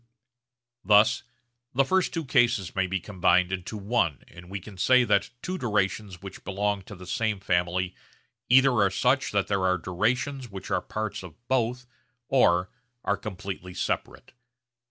Thus 0.83 1.21
the 1.75 1.85
first 1.85 2.11
two 2.11 2.25
cases 2.25 2.75
may 2.75 2.87
be 2.87 2.99
combined 2.99 3.51
into 3.51 3.77
one 3.77 4.23
and 4.29 4.49
we 4.49 4.59
can 4.59 4.75
say 4.75 5.03
that 5.03 5.29
two 5.43 5.59
durations 5.59 6.23
which 6.23 6.43
belong 6.43 6.81
to 6.85 6.95
the 6.95 7.05
same 7.05 7.39
family 7.39 7.93
either 8.49 8.71
are 8.71 8.89
such 8.89 9.29
that 9.31 9.45
there 9.45 9.63
are 9.63 9.77
durations 9.77 10.49
which 10.49 10.71
are 10.71 10.81
parts 10.81 11.21
of 11.21 11.35
both 11.47 11.85
or 12.29 12.71
are 13.03 13.15
completely 13.15 13.75
separate. 13.75 14.33